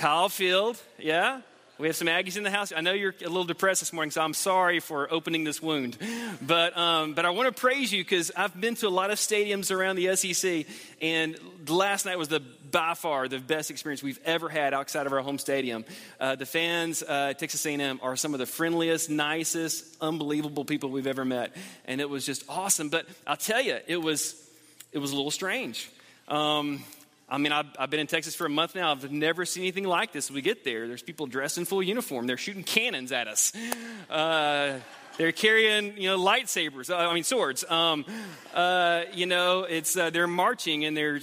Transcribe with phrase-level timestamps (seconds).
[0.00, 1.42] Kyle Field, yeah.
[1.76, 2.72] We have some Aggies in the house.
[2.74, 5.98] I know you're a little depressed this morning, so I'm sorry for opening this wound.
[6.40, 9.18] But, um, but I want to praise you because I've been to a lot of
[9.18, 10.64] stadiums around the SEC,
[11.02, 12.40] and last night was the
[12.70, 15.84] by far the best experience we've ever had outside of our home stadium.
[16.18, 21.06] Uh, the fans uh, Texas A&M are some of the friendliest, nicest, unbelievable people we've
[21.06, 21.54] ever met,
[21.84, 22.88] and it was just awesome.
[22.88, 24.34] But I'll tell you, it was
[24.92, 25.90] it was a little strange.
[26.26, 26.84] Um,
[27.30, 28.90] I mean, I've, I've, been in Texas for a month now.
[28.90, 30.30] I've never seen anything like this.
[30.30, 32.26] We get there, there's people dressed in full uniform.
[32.26, 33.52] They're shooting cannons at us.
[34.10, 34.80] Uh,
[35.16, 36.90] they're carrying, you know, lightsabers.
[36.90, 37.64] Uh, I mean, swords.
[37.70, 38.04] Um,
[38.54, 41.20] uh, you know, it's uh, they're marching and they're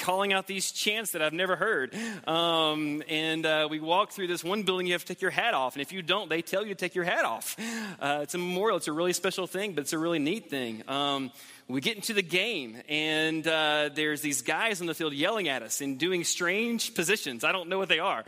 [0.00, 1.94] calling out these chants that I've never heard.
[2.26, 5.54] Um, and uh, we walk through this one building, you have to take your hat
[5.54, 5.74] off.
[5.74, 7.56] And if you don't, they tell you to take your hat off.
[8.00, 10.82] Uh, it's a memorial, it's a really special thing, but it's a really neat thing.
[10.88, 11.30] Um,
[11.66, 15.62] we get into the game, and uh, there's these guys on the field yelling at
[15.62, 17.42] us and doing strange positions.
[17.42, 18.22] I don't know what they are.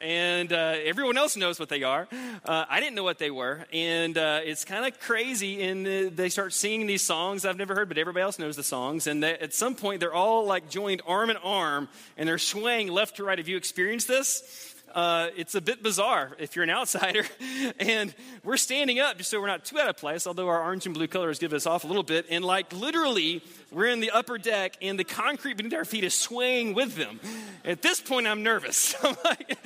[0.00, 2.08] And uh, everyone else knows what they are.
[2.42, 3.66] Uh, I didn't know what they were.
[3.70, 5.62] And uh, it's kind of crazy.
[5.62, 8.62] And the, they start singing these songs I've never heard, but everybody else knows the
[8.62, 9.06] songs.
[9.06, 12.88] And they, at some point, they're all like joined arm in arm, and they're swaying
[12.88, 13.36] left to right.
[13.36, 14.74] Have you experienced this?
[14.94, 17.24] Uh, it's a bit bizarre if you're an outsider.
[17.78, 20.86] and we're standing up just so we're not too out of place, although our orange
[20.86, 22.26] and blue colors give us off a little bit.
[22.30, 26.14] And like literally, we're in the upper deck and the concrete beneath our feet is
[26.14, 27.20] swaying with them.
[27.64, 28.94] At this point, I'm nervous.
[29.02, 29.58] I'm like,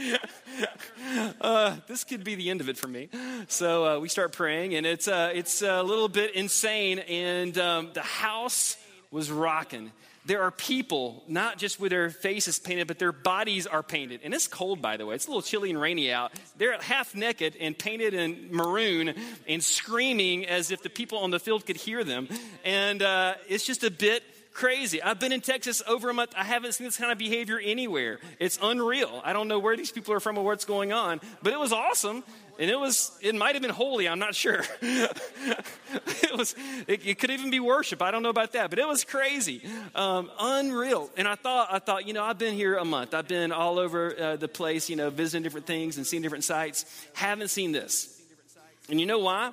[1.40, 3.08] uh, this could be the end of it for me.
[3.48, 6.98] So uh, we start praying, and it's, uh, it's a little bit insane.
[7.00, 8.76] And um, the house
[9.10, 9.92] was rocking
[10.26, 14.20] there are people, not just with their faces painted, but their bodies are painted.
[14.24, 15.14] And it's cold, by the way.
[15.14, 16.32] It's a little chilly and rainy out.
[16.56, 19.14] They're half naked and painted in maroon
[19.46, 22.28] and screaming as if the people on the field could hear them.
[22.64, 24.22] And uh, it's just a bit
[24.54, 25.02] crazy.
[25.02, 26.32] I've been in Texas over a month.
[26.36, 28.20] I haven't seen this kind of behavior anywhere.
[28.38, 29.20] It's unreal.
[29.24, 31.72] I don't know where these people are from or what's going on, but it was
[31.72, 32.24] awesome.
[32.58, 34.62] And it was, it might have been holy, I'm not sure.
[34.80, 36.54] it was,
[36.86, 38.00] it, it, could even be worship.
[38.00, 39.60] I don't know about that, but it was crazy.
[39.92, 41.10] Um, unreal.
[41.16, 43.12] And I thought, I thought, you know, I've been here a month.
[43.12, 46.44] I've been all over uh, the place, you know, visiting different things and seeing different
[46.44, 46.86] sites.
[47.14, 48.22] Haven't seen this.
[48.88, 49.52] And you know why?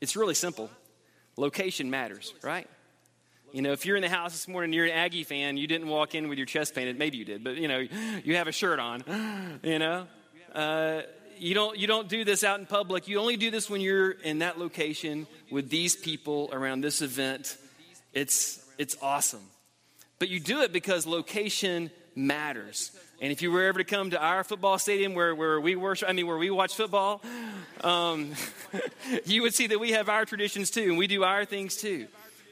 [0.00, 0.70] It's really simple.
[1.36, 2.66] Location matters, right?
[3.52, 5.88] You know, if you're in the house this morning, you're an Aggie fan, you didn't
[5.88, 6.98] walk in with your chest painted.
[6.98, 7.78] Maybe you did, but you know,
[8.22, 9.04] you have a shirt on.
[9.62, 10.06] You know,
[10.54, 11.02] uh,
[11.38, 13.08] you don't you don't do this out in public.
[13.08, 17.56] You only do this when you're in that location with these people around this event.
[18.12, 19.42] It's it's awesome,
[20.18, 22.92] but you do it because location matters.
[23.20, 26.08] And if you were ever to come to our football stadium where, where we worship,
[26.08, 27.20] I mean, where we watch football,
[27.82, 28.32] um,
[29.24, 32.06] you would see that we have our traditions too, and we do our things too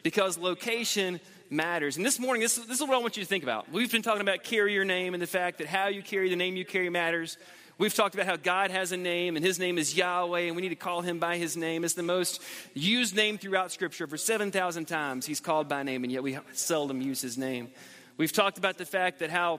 [0.07, 1.19] because location
[1.51, 1.97] matters.
[1.97, 3.73] And this morning, this, this is what I want you to think about.
[3.73, 6.37] We've been talking about carry your name and the fact that how you carry the
[6.37, 7.37] name you carry matters.
[7.77, 10.63] We've talked about how God has a name and his name is Yahweh and we
[10.63, 11.83] need to call him by his name.
[11.83, 12.41] It's the most
[12.73, 14.07] used name throughout Scripture.
[14.07, 17.73] For 7,000 times he's called by name and yet we seldom use his name.
[18.17, 19.59] We've talked about the fact that how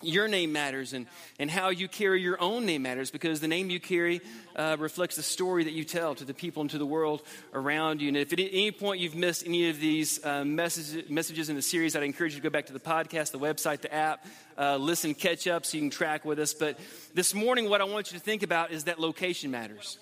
[0.00, 1.06] your name matters and,
[1.38, 4.20] and how you carry your own name matters because the name you carry
[4.56, 7.22] uh, reflects the story that you tell to the people and to the world
[7.52, 8.08] around you.
[8.08, 11.62] And if at any point you've missed any of these uh, messages, messages in the
[11.62, 14.24] series, I'd encourage you to go back to the podcast, the website, the app,
[14.58, 16.54] uh, listen, catch up so you can track with us.
[16.54, 16.78] But
[17.14, 19.98] this morning, what I want you to think about is that location matters.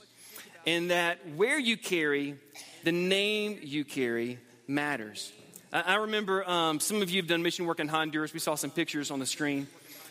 [0.67, 2.37] And that where you carry,
[2.85, 5.33] the name you carry matters.
[5.73, 8.33] I remember um, some of you have done mission work in Honduras.
[8.33, 9.69] We saw some pictures on the screen.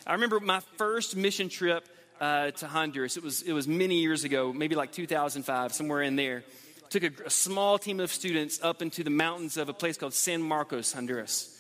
[0.10, 1.88] I remember my first mission trip
[2.20, 3.16] uh, to Honduras.
[3.16, 6.44] It was, it was many years ago, maybe like 2005, somewhere in there.
[6.90, 10.16] Took a, a small team of students up into the mountains of a place called
[10.16, 11.56] San Marcos, Honduras.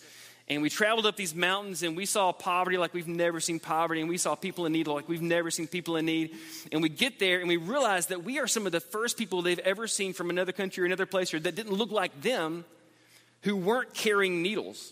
[0.47, 4.01] And we traveled up these mountains and we saw poverty like we've never seen poverty.
[4.01, 6.35] And we saw people in need like we've never seen people in need.
[6.71, 9.43] And we get there and we realize that we are some of the first people
[9.43, 12.65] they've ever seen from another country or another place or that didn't look like them
[13.43, 14.91] who weren't carrying needles.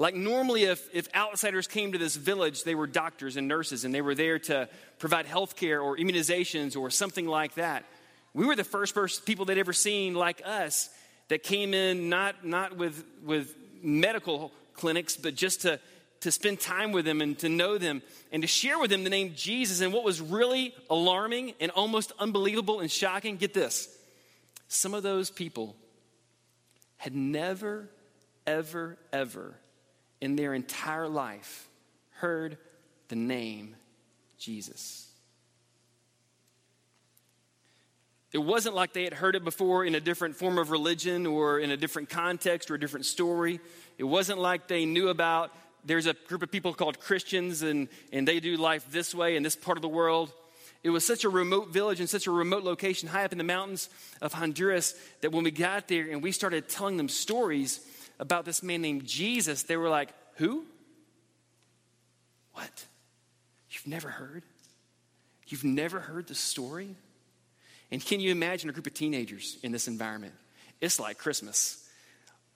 [0.00, 3.92] Like normally, if, if outsiders came to this village, they were doctors and nurses, and
[3.92, 4.68] they were there to
[5.00, 7.84] provide health care or immunizations or something like that.
[8.32, 10.88] We were the first person, people they'd ever seen like us
[11.26, 15.80] that came in not, not with, with medical clinics, but just to,
[16.20, 18.00] to spend time with them and to know them
[18.30, 19.80] and to share with them the name Jesus.
[19.80, 23.88] And what was really alarming and almost unbelievable and shocking, get this
[24.68, 25.74] some of those people
[26.98, 27.88] had never,
[28.46, 29.54] ever, ever
[30.20, 31.68] in their entire life
[32.10, 32.58] heard
[33.08, 33.76] the name
[34.38, 35.08] Jesus.
[38.32, 41.58] It wasn't like they had heard it before in a different form of religion or
[41.60, 43.58] in a different context or a different story.
[43.96, 45.50] It wasn't like they knew about
[45.84, 49.42] there's a group of people called Christians and, and they do life this way in
[49.42, 50.32] this part of the world.
[50.82, 53.44] It was such a remote village and such a remote location high up in the
[53.44, 53.88] mountains
[54.20, 57.80] of Honduras that when we got there and we started telling them stories
[58.18, 60.64] about this man named Jesus, they were like, Who?
[62.52, 62.86] What?
[63.70, 64.42] You've never heard?
[65.46, 66.96] You've never heard the story?
[67.90, 70.34] And can you imagine a group of teenagers in this environment?
[70.80, 71.84] It's like Christmas.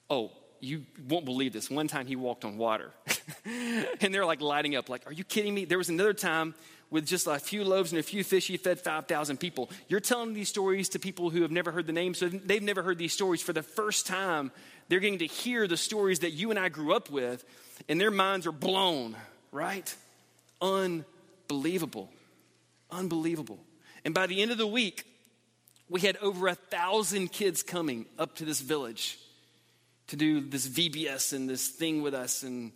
[0.09, 1.69] Oh, you won't believe this.
[1.69, 2.91] One time he walked on water.
[4.01, 5.65] and they're like lighting up, like, are you kidding me?
[5.65, 6.53] There was another time
[6.93, 9.71] with just a few loaves and a few fish, he fed 5,000 people.
[9.87, 12.83] You're telling these stories to people who have never heard the name, so they've never
[12.83, 14.51] heard these stories for the first time.
[14.87, 17.43] They're getting to hear the stories that you and I grew up with,
[17.89, 19.15] and their minds are blown,
[19.51, 19.93] right?
[20.61, 22.11] Unbelievable.
[22.91, 23.59] Unbelievable.
[24.05, 25.03] And by the end of the week,
[25.89, 29.17] we had over a thousand kids coming up to this village
[30.07, 32.71] to do this VBS and this thing with us, and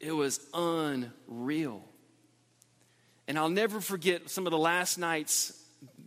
[0.00, 1.84] it was unreal.
[3.30, 5.52] And I'll never forget some of the last nights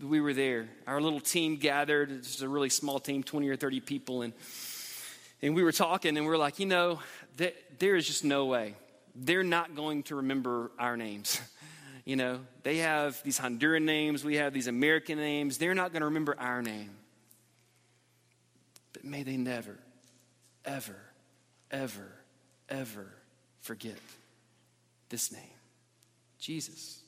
[0.01, 0.67] we were there.
[0.85, 4.33] Our little team gathered, it's a really small team, 20 or 30 people, and,
[5.41, 6.99] and we were talking, and we are like, you know,
[7.79, 8.75] there is just no way.
[9.15, 11.39] They're not going to remember our names.
[12.05, 15.57] You know, they have these Honduran names, we have these American names.
[15.57, 16.89] They're not going to remember our name.
[18.91, 19.79] But may they never,
[20.65, 20.99] ever,
[21.71, 22.11] ever,
[22.67, 23.07] ever
[23.61, 23.95] forget
[25.07, 25.53] this name
[26.39, 27.02] Jesus.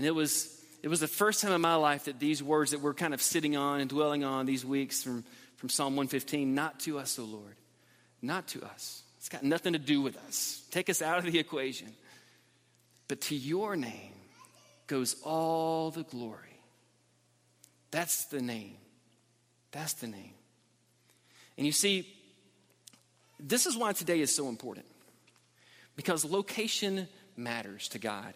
[0.00, 0.56] And it was.
[0.82, 3.20] It was the first time in my life that these words that we're kind of
[3.20, 5.26] sitting on and dwelling on these weeks from,
[5.56, 7.54] from Psalm 115, not to us, O Lord,
[8.22, 9.02] not to us.
[9.18, 10.62] It's got nothing to do with us.
[10.70, 11.88] Take us out of the equation.
[13.08, 14.14] But to your name
[14.86, 16.56] goes all the glory.
[17.90, 18.76] That's the name.
[19.72, 20.32] That's the name.
[21.58, 22.08] And you see,
[23.38, 24.86] this is why today is so important.
[25.94, 27.06] Because location
[27.36, 28.32] matters to God.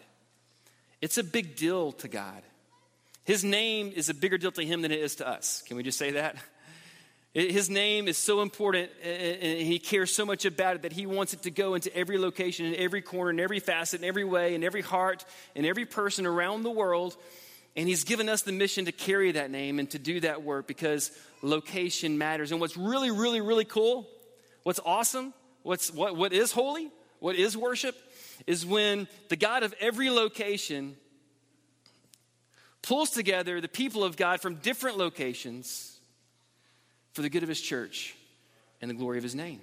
[1.05, 2.41] It's a big deal to God.
[3.25, 5.61] His name is a bigger deal to him than it is to us.
[5.67, 6.35] Can we just say that?
[7.35, 11.35] His name is so important and he cares so much about it that he wants
[11.35, 14.55] it to go into every location, in every corner, in every facet, in every way,
[14.55, 15.23] in every heart,
[15.53, 17.15] in every person around the world.
[17.75, 20.65] And he's given us the mission to carry that name and to do that work
[20.65, 21.11] because
[21.43, 22.51] location matters.
[22.51, 24.07] And what's really, really, really cool,
[24.63, 27.95] what's awesome, what's, what, what is holy, what is worship,
[28.47, 30.95] is when the God of every location
[32.81, 35.99] pulls together the people of God from different locations
[37.13, 38.15] for the good of his church
[38.81, 39.61] and the glory of his name.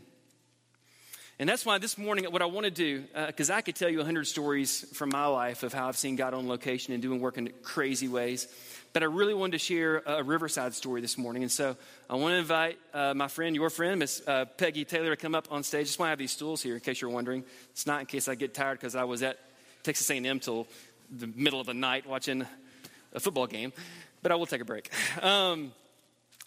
[1.43, 3.89] And that's why this morning, what I want to do, because uh, I could tell
[3.89, 7.03] you a hundred stories from my life of how I've seen God on location and
[7.03, 8.47] doing work in crazy ways,
[8.93, 11.43] but I really wanted to share a Riverside story this morning.
[11.43, 11.77] And so
[12.09, 15.35] I want to invite uh, my friend, your friend, Miss uh, Peggy Taylor, to come
[15.35, 15.89] up on stage.
[15.89, 17.43] Just want to have these stools here, in case you're wondering.
[17.73, 19.37] It's not in case I get tired because I was at
[19.83, 20.69] Texas A&M till
[21.11, 22.47] the middle of the night watching
[23.15, 23.73] a football game,
[24.23, 24.93] but I will take a break.
[25.21, 25.73] Um,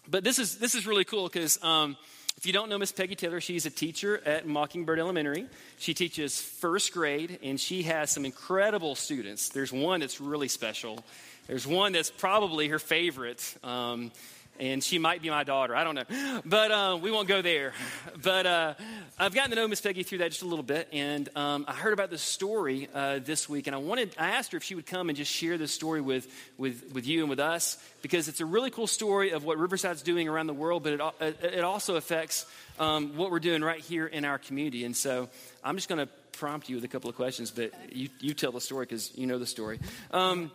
[0.08, 1.98] but this is, this is really cool because um,
[2.36, 5.46] if you don't know Miss Peggy Taylor, she's a teacher at Mockingbird Elementary.
[5.78, 9.48] She teaches first grade, and she has some incredible students.
[9.48, 11.02] There's one that's really special.
[11.46, 13.56] There's one that's probably her favorite.
[13.64, 14.12] Um,
[14.60, 15.74] and she might be my daughter.
[15.74, 17.72] I don't know, but uh, we won't go there.
[18.22, 18.74] But uh,
[19.18, 21.74] I've gotten to know Miss Peggy through that just a little bit, and um, I
[21.74, 24.74] heard about this story uh, this week, and I wanted I asked her if she
[24.74, 28.26] would come and just share this story with with with you and with us because
[28.26, 31.62] it's a really cool story of what Riverside's doing around the world, but it it
[31.62, 32.46] also affects
[32.78, 34.84] um, what we're doing right here in our community.
[34.84, 35.28] And so
[35.62, 38.52] I'm just going to prompt you with a couple of questions, but you you tell
[38.52, 39.78] the story because you know the story.
[40.10, 40.50] Um,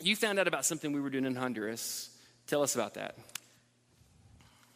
[0.00, 2.10] you found out about something we were doing in Honduras.
[2.48, 3.14] Tell us about that.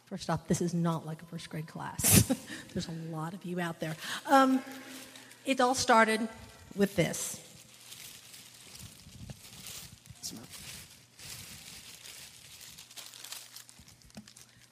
[0.05, 2.31] First off, this is not like a first grade class.
[2.73, 3.95] There's a lot of you out there.
[4.27, 4.61] Um,
[5.43, 6.27] it all started
[6.75, 7.39] with this.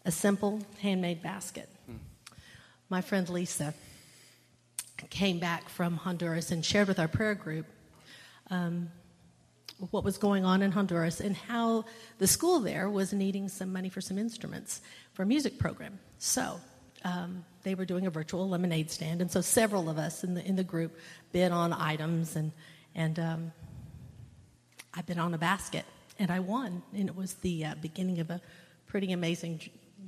[0.06, 1.70] A simple handmade basket.
[1.88, 1.98] Hmm.
[2.90, 3.74] My friend Lisa
[5.10, 7.66] came back from Honduras and shared with our prayer group
[8.50, 8.90] um,
[9.90, 11.86] what was going on in Honduras and how
[12.20, 14.82] the school there was needing some money for some instruments
[15.14, 16.00] for a music program.
[16.20, 16.60] So
[17.04, 20.46] um, they were doing a virtual lemonade stand, and so several of us in the
[20.46, 20.98] in the group
[21.32, 22.52] bid on items, and
[22.96, 23.52] and um,
[24.94, 25.86] I bid on a basket,
[26.20, 28.42] and I won, and it was the uh, beginning of a
[28.88, 29.62] pretty amazing,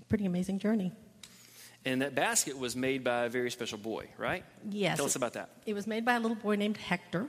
[0.10, 0.92] pretty amazing journey.
[1.86, 4.46] And that basket was made by a very special boy, right?
[4.70, 4.98] Yes.
[4.98, 5.50] Tell us about that.
[5.66, 7.28] It was made by a little boy named Hector.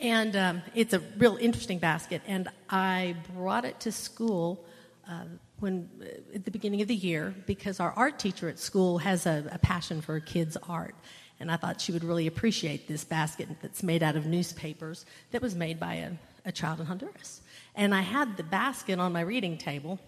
[0.00, 2.22] And um, it's a real interesting basket.
[2.26, 4.64] And I brought it to school
[5.08, 5.24] uh,
[5.58, 9.26] when uh, at the beginning of the year because our art teacher at school has
[9.26, 10.94] a, a, passion for kids' art.
[11.40, 15.40] And I thought she would really appreciate this basket that's made out of newspapers that
[15.40, 16.10] was made by a,
[16.44, 17.40] a child in Honduras.
[17.74, 19.98] And I had the basket on my reading table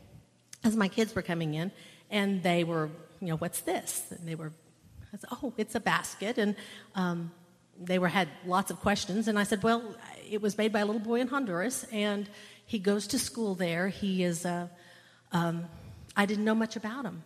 [0.63, 1.73] as my kids were coming in,
[2.11, 4.05] and they were, you know, what's this?
[4.11, 4.53] And they were,
[5.13, 6.37] I said, oh, it's a basket.
[6.37, 6.57] And
[6.95, 7.31] um,
[7.81, 9.83] they were had lots of questions, and I said, well,
[10.31, 12.29] it was made by a little boy in Honduras, and
[12.71, 13.89] he goes to school there.
[13.89, 14.69] He is, uh,
[15.33, 15.65] um,
[16.17, 17.25] I didn't know much about him.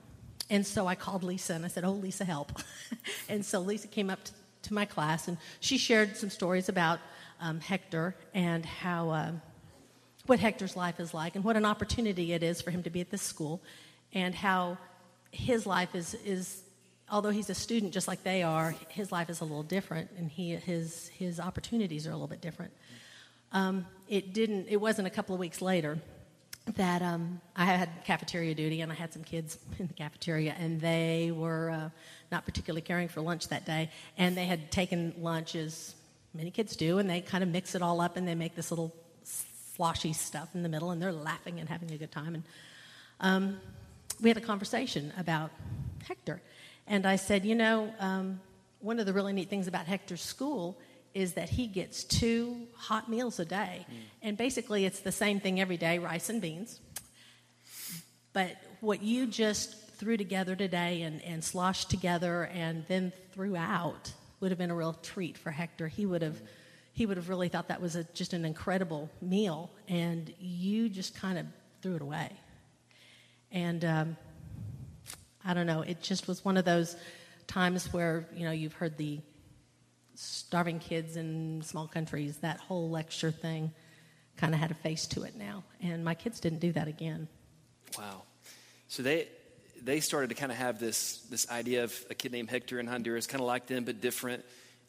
[0.48, 2.52] And so I called Lisa and I said, Oh, Lisa, help.
[3.28, 4.32] and so Lisa came up to,
[4.62, 6.98] to, my class and she shared some stories about
[7.40, 9.32] um, Hector and how, uh,
[10.24, 13.02] what Hector's life is like and what an opportunity it is for him to be
[13.02, 13.60] at this school
[14.14, 14.78] and how
[15.30, 16.62] his life is, is
[17.10, 20.30] although he's a student just like they are, his life is a little different and
[20.30, 22.72] he, his, his opportunities are a little bit different.
[23.52, 25.98] Um, it didn't, it wasn't a couple of weeks later
[26.76, 30.80] that um, I had cafeteria duty and I had some kids in the cafeteria and
[30.80, 31.90] they were uh,
[32.32, 35.94] not particularly caring for lunch that day and they had taken lunch as
[36.32, 38.70] many kids do and they kind of mix it all up and they make this
[38.70, 38.94] little
[39.24, 42.44] sloshy stuff in the middle and they're laughing and having a good time and
[43.20, 43.60] um,
[44.20, 45.50] we had a conversation about
[46.06, 46.40] Hector
[46.86, 48.40] and I said, you know, um,
[48.80, 50.78] one of the really neat things about Hector's school
[51.14, 53.86] is that he gets two hot meals a day.
[53.88, 53.94] Mm.
[54.22, 56.80] And basically, it's the same thing every day rice and beans.
[58.32, 64.12] But what you just threw together today and, and sloshed together and then threw out
[64.40, 65.88] would have been a real treat for Hector.
[65.88, 66.40] He would have.
[66.96, 71.16] He would have really thought that was a, just an incredible meal, and you just
[71.16, 71.46] kind of
[71.82, 72.30] threw it away.
[73.50, 74.16] And um,
[75.44, 76.96] I don't know, it just was one of those
[77.46, 79.20] times where, you know, you've heard the
[80.14, 83.72] starving kids in small countries, that whole lecture thing
[84.36, 85.64] kind of had a face to it now.
[85.82, 87.28] And my kids didn't do that again.
[87.98, 88.22] Wow.
[88.88, 89.28] So they
[89.82, 92.86] they started to kind of have this this idea of a kid named Hector in
[92.86, 94.44] Honduras, kind of like them but different.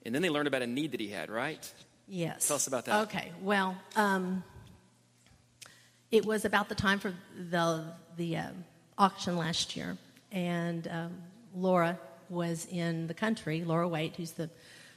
[0.05, 1.74] And then they learned about a need that he had, right?
[2.07, 2.47] Yes.
[2.47, 3.01] Tell us about that.
[3.07, 3.31] Okay.
[3.41, 4.43] Well, um,
[6.12, 7.13] it was about the time for
[7.50, 8.50] the the uh,
[8.97, 9.97] auction last year,
[10.35, 11.23] and um,
[11.55, 11.97] Laura
[12.29, 13.63] was in the country.
[13.63, 14.49] Laura Waite, who's the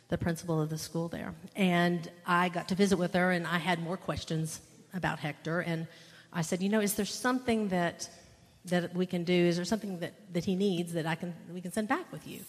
[0.08, 1.34] the principal of the school there.
[1.54, 4.60] And I got to visit with her, and I had more questions
[4.94, 5.60] about Hector.
[5.60, 5.86] And
[6.32, 8.08] I said, you know, is there something that
[8.66, 9.32] that we can do?
[9.32, 12.26] Is there something that, that he needs that I can we can send back with
[12.26, 12.40] you?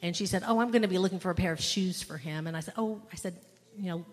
[0.00, 2.16] And she said, oh, I'm going to be looking for a pair of shoes for
[2.16, 2.46] him.
[2.46, 3.34] And I said, oh, I said,
[3.76, 4.04] you know,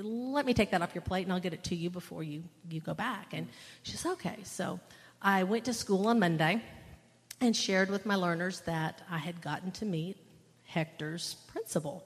[0.00, 2.44] let me take that off your plate, and I'll get it to you before you
[2.70, 3.32] you go back.
[3.32, 3.48] And
[3.82, 4.38] she said, okay.
[4.44, 4.78] So
[5.20, 6.62] I went to school on Monday
[7.42, 10.16] and shared with my learners that I had gotten to meet
[10.64, 12.04] Hector's principal.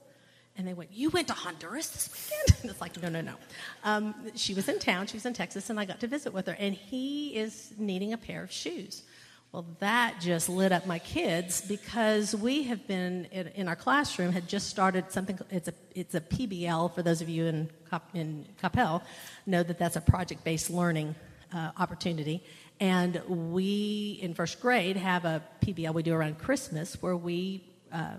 [0.57, 2.61] And they went, You went to Honduras this weekend?
[2.61, 3.35] And it's like, No, no, no.
[3.83, 6.47] Um, she was in town, she was in Texas, and I got to visit with
[6.47, 6.55] her.
[6.57, 9.03] And he is needing a pair of shoes.
[9.51, 14.47] Well, that just lit up my kids because we have been in our classroom had
[14.47, 15.39] just started something.
[15.49, 17.69] It's a it's a PBL for those of you in
[18.13, 19.03] in Coppell
[19.45, 21.15] know that that's a project based learning
[21.53, 22.43] uh, opportunity.
[22.79, 28.15] And we in first grade have a PBL we do around Christmas where we uh,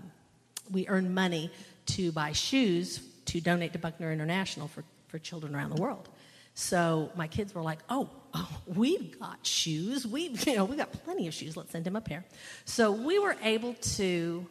[0.71, 1.51] we earn money
[1.87, 6.09] to buy shoes to donate to Buckner International for, for children around the world.
[6.55, 10.05] So my kids were like, oh, oh, we've got shoes.
[10.05, 11.55] We've, you know, we've got plenty of shoes.
[11.55, 12.25] Let's send him a pair.
[12.65, 14.45] So we were able to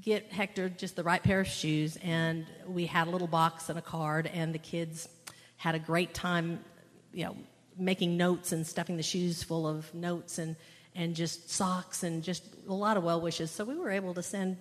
[0.00, 3.78] get Hector just the right pair of shoes, and we had a little box and
[3.78, 5.08] a card, and the kids
[5.56, 6.64] had a great time,
[7.12, 7.36] you know,
[7.80, 10.56] making notes and stuffing the shoes full of notes and
[10.94, 13.50] and just socks and just a lot of well wishes.
[13.50, 14.56] So we were able to send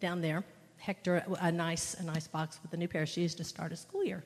[0.00, 0.44] down there
[0.80, 3.76] Hector a nice, a nice box with a new pair of shoes to start a
[3.76, 4.24] school year.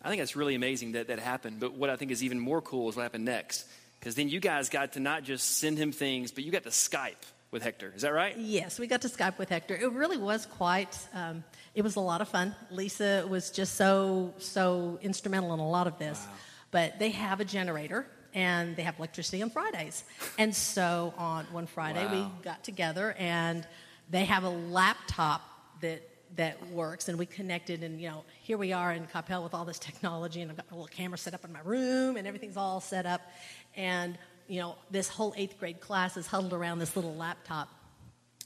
[0.00, 1.60] I think that's really amazing that that happened.
[1.60, 3.66] But what I think is even more cool is what happened next.
[3.98, 6.70] Because then you guys got to not just send him things, but you got to
[6.70, 7.92] Skype with Hector.
[7.96, 8.36] Is that right?
[8.36, 9.74] Yes, we got to Skype with Hector.
[9.74, 10.96] It really was quite.
[11.12, 11.42] Um,
[11.74, 12.54] it was a lot of fun.
[12.70, 16.20] Lisa was just so so instrumental in a lot of this.
[16.24, 16.32] Wow.
[16.74, 18.04] But they have a generator
[18.34, 20.02] and they have electricity on Fridays.
[20.38, 22.12] And so on one Friday wow.
[22.12, 23.64] we got together and
[24.10, 25.42] they have a laptop
[25.82, 26.02] that
[26.34, 29.64] that works and we connected and you know here we are in Coppell with all
[29.64, 32.56] this technology and I've got a little camera set up in my room and everything's
[32.56, 33.20] all set up
[33.76, 37.68] and you know this whole eighth grade class is huddled around this little laptop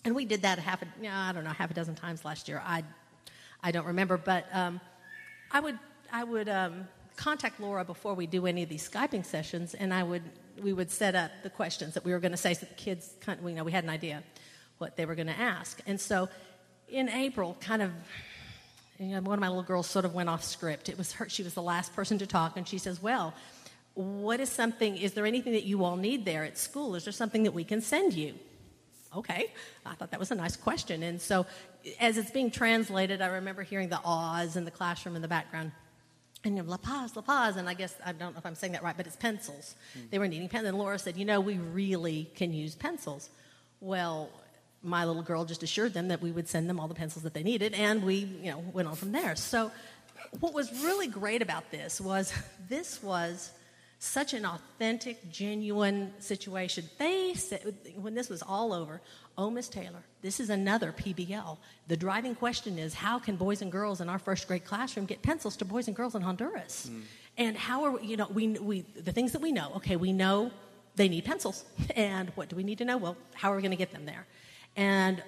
[0.05, 2.27] and we did that half a you know, I don't know half a dozen times
[2.27, 2.85] last year I
[3.63, 4.83] I don't remember but um,
[5.51, 5.79] I would
[6.13, 10.03] I would um, contact Laura before we do any of these skyping sessions and I
[10.03, 10.23] would
[10.63, 13.15] we would set up the questions that we were going to say so the kids
[13.21, 14.23] kind of, you know we had an idea
[14.79, 16.29] what they were going to ask and so
[16.91, 17.93] in April, kind of,
[18.99, 20.89] you know, one of my little girls sort of went off script.
[20.89, 23.35] It was her, she was the last person to talk, and she says, Well,
[23.95, 26.95] what is something, is there anything that you all need there at school?
[26.95, 28.35] Is there something that we can send you?
[29.17, 29.51] okay.
[29.87, 31.03] I thought that was a nice question.
[31.03, 31.47] And so,
[31.99, 35.73] as it's being translated, I remember hearing the ahs in the classroom in the background.
[36.45, 38.55] And you know, La Paz, La Paz, and I guess I don't know if I'm
[38.55, 39.75] saying that right, but it's pencils.
[39.97, 40.11] Mm.
[40.11, 40.69] They were needing pencils.
[40.69, 43.29] And Laura said, You know, we really can use pencils.
[43.81, 44.31] Well,
[44.83, 47.35] my little girl just assured them that we would send them all the pencils that
[47.35, 49.35] they needed, and we, you know, went on from there.
[49.35, 49.73] So,
[50.41, 52.33] what was really great about this was
[52.69, 53.51] this was
[53.99, 56.85] such an authentic, genuine situation.
[56.99, 59.01] They said, when this was all over,
[59.37, 61.59] oh, Miss Taylor, this is another PBL.
[61.89, 65.23] The driving question is how can boys and girls in our first grade classroom get
[65.23, 66.91] pencils to boys and girls in Honduras?
[66.91, 67.03] Mm.
[67.39, 70.13] And how are we, you know, we, we, the things that we know, okay, we
[70.13, 70.53] know
[70.97, 71.65] they need pencils.
[71.97, 72.97] And what do we need to know?
[72.97, 74.27] Well, how are we going to get them there?
[74.77, 75.23] And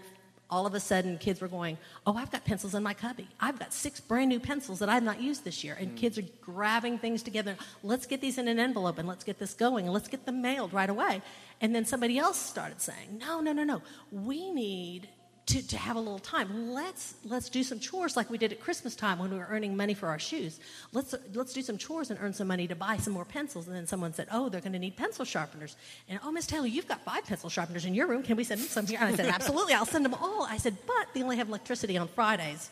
[0.51, 3.29] all of a sudden kids were going, Oh, I've got pencils in my cubby.
[3.41, 5.77] I've got six brand new pencils that I've not used this year.
[5.79, 5.97] And mm.
[5.97, 7.57] kids are grabbing things together.
[7.83, 10.43] Let's get these in an envelope and let's get this going and let's get them
[10.43, 11.23] mailed right away.
[11.61, 13.83] And then somebody else started saying, No, no, no, no.
[14.11, 15.09] We need
[15.51, 16.71] to, to have a little time.
[16.73, 19.77] Let's let's do some chores like we did at Christmas time when we were earning
[19.77, 20.61] money for our shoes.
[20.93, 23.67] Let's let's do some chores and earn some money to buy some more pencils.
[23.67, 25.77] And then someone said, "Oh, they're going to need pencil sharpeners."
[26.09, 28.23] And oh, Miss Taylor, you've got five pencil sharpeners in your room.
[28.23, 28.99] Can we send them some here?
[29.01, 31.97] And I said, "Absolutely, I'll send them all." I said, "But they only have electricity
[31.97, 32.71] on Fridays."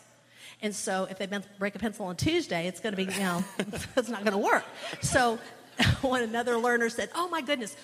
[0.63, 3.45] And so if they break a pencil on Tuesday, it's going to be, you know,
[3.97, 4.65] it's not going to work.
[5.03, 5.39] So
[6.03, 7.77] when another learner said, Oh my goodness,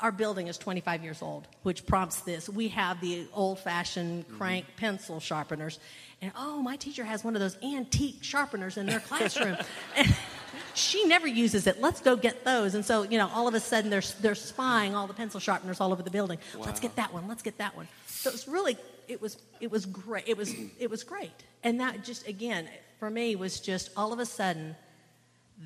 [0.00, 2.48] our building is 25 years old, which prompts this.
[2.48, 4.36] We have the old fashioned mm-hmm.
[4.36, 4.78] crank mm-hmm.
[4.78, 5.78] pencil sharpeners.
[6.20, 9.56] And oh, my teacher has one of those antique sharpeners in their classroom.
[9.96, 10.16] and
[10.74, 11.80] she never uses it.
[11.80, 12.74] Let's go get those.
[12.74, 15.80] And so, you know, all of a sudden they're, they're spying all the pencil sharpeners
[15.80, 16.38] all over the building.
[16.56, 16.64] Wow.
[16.66, 17.28] Let's get that one.
[17.28, 17.88] Let's get that one.
[18.06, 18.76] So it's really,
[19.08, 20.28] it was, it was great.
[20.28, 21.44] It was, it was great.
[21.62, 24.76] And that just, again, for me was just all of a sudden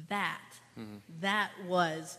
[0.09, 0.41] that,
[0.79, 0.97] mm-hmm.
[1.21, 2.19] that was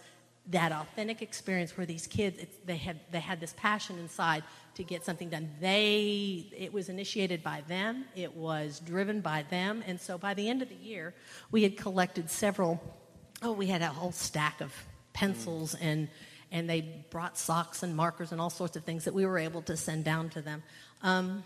[0.50, 4.44] that authentic experience where these kids they had they had this passion inside
[4.76, 9.84] to get something done they it was initiated by them it was driven by them
[9.86, 11.14] and so by the end of the year
[11.52, 12.82] we had collected several
[13.42, 14.74] oh we had a whole stack of
[15.13, 15.80] pencils mm.
[15.82, 16.08] and
[16.50, 19.62] and they brought socks and markers and all sorts of things that we were able
[19.62, 20.63] to send down to them
[21.04, 21.43] um,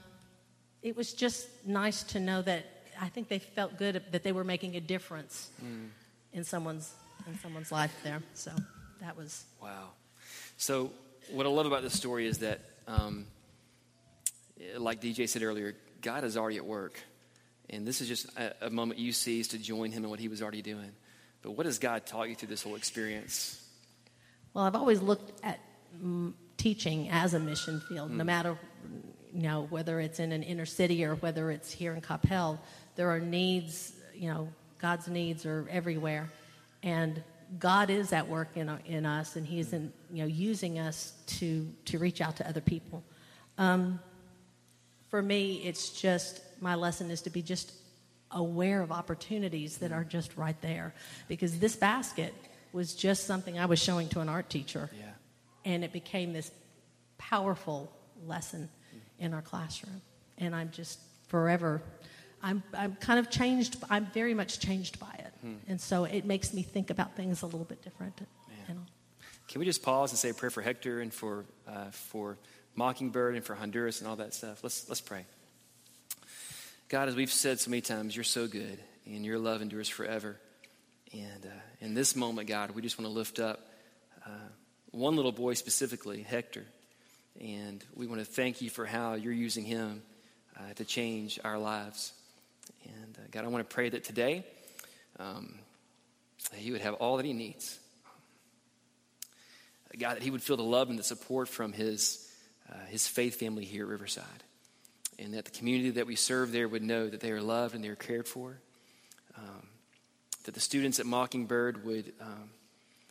[0.83, 2.65] it was just nice to know that
[3.01, 5.87] i think they felt good that they were making a difference mm.
[6.33, 6.93] in someone's
[7.27, 8.51] in someone's life there so
[9.01, 9.89] that was wow.
[10.57, 10.91] So
[11.31, 13.25] what I love about this story is that, um,
[14.77, 16.99] like DJ said earlier, God is already at work,
[17.69, 20.27] and this is just a, a moment you seize to join Him in what He
[20.27, 20.91] was already doing.
[21.41, 23.57] But what has God taught you through this whole experience?
[24.53, 25.59] Well, I've always looked at
[25.99, 28.17] mm, teaching as a mission field, mm.
[28.17, 28.57] no matter
[29.33, 32.59] you know whether it's in an inner city or whether it's here in Coppell.
[32.95, 36.29] There are needs, you know, God's needs are everywhere,
[36.83, 37.23] and
[37.59, 41.67] God is at work in, in us, and He's in, you know, using us to,
[41.85, 43.03] to reach out to other people.
[43.57, 43.99] Um,
[45.09, 47.73] for me, it's just my lesson is to be just
[48.31, 50.93] aware of opportunities that are just right there.
[51.27, 52.33] Because this basket
[52.71, 55.05] was just something I was showing to an art teacher, yeah.
[55.65, 56.51] and it became this
[57.17, 57.91] powerful
[58.25, 58.69] lesson
[59.19, 60.01] in our classroom.
[60.37, 61.81] And I'm just forever,
[62.41, 65.20] I'm, I'm kind of changed, I'm very much changed by it.
[65.41, 65.55] Hmm.
[65.67, 68.19] And so it makes me think about things a little bit different.
[68.67, 68.81] You know.
[69.47, 72.37] Can we just pause and say a prayer for Hector and for, uh, for
[72.75, 74.63] Mockingbird and for Honduras and all that stuff?
[74.63, 75.25] Let's, let's pray.
[76.87, 80.37] God, as we've said so many times, you're so good and your love endures forever.
[81.13, 81.49] And uh,
[81.79, 83.67] in this moment, God, we just want to lift up
[84.25, 84.29] uh,
[84.91, 86.65] one little boy specifically, Hector.
[87.39, 90.03] And we want to thank you for how you're using him
[90.57, 92.13] uh, to change our lives.
[92.83, 94.45] And uh, God, I want to pray that today,
[95.19, 95.59] um,
[96.55, 97.79] he would have all that he needs.
[99.97, 102.29] God, that he would feel the love and the support from his,
[102.71, 104.25] uh, his faith family here at Riverside.
[105.19, 107.83] And that the community that we serve there would know that they are loved and
[107.83, 108.59] they are cared for.
[109.37, 109.67] Um,
[110.45, 112.49] that the students at Mockingbird would um,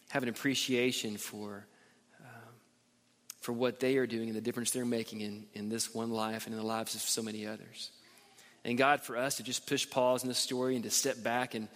[0.09, 1.67] have an appreciation for,
[2.21, 2.55] um,
[3.41, 6.47] for what they are doing and the difference they're making in, in this one life
[6.47, 7.91] and in the lives of so many others.
[8.65, 11.55] And God, for us to just push pause in this story and to step back
[11.55, 11.69] and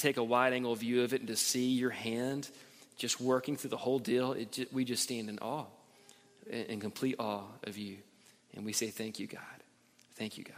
[0.00, 2.48] take a wide angle view of it and to see your hand
[2.96, 5.64] just working through the whole deal, just, we just stand in awe,
[6.50, 7.96] in complete awe of you.
[8.54, 9.40] And we say, Thank you, God.
[10.16, 10.54] Thank you, God.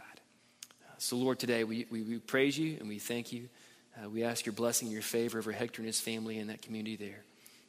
[0.97, 3.49] So, Lord, today we, we, we praise you and we thank you.
[3.97, 6.95] Uh, we ask your blessing, your favor over Hector and his family and that community
[6.95, 7.23] there.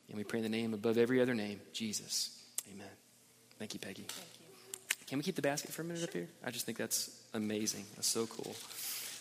[0.08, 2.30] And we pray in the name above every other name, Jesus.
[2.72, 2.86] Amen.
[3.58, 4.04] Thank you, Peggy.
[4.08, 5.06] Thank you.
[5.06, 6.28] Can we keep the basket for a minute up here?
[6.44, 7.84] I just think that's amazing.
[7.96, 8.54] That's so cool.